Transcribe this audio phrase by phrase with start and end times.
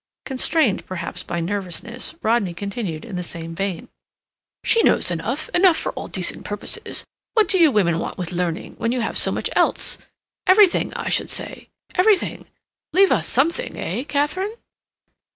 [0.25, 3.87] Constrained, perhaps, by nervousness, Rodney continued in the same vein.
[4.63, 7.05] "She knows enough—enough for all decent purposes.
[7.35, 11.29] What do you women want with learning, when you have so much else—everything, I should
[11.29, 12.47] say—everything.
[12.93, 14.55] Leave us something, eh, Katharine?"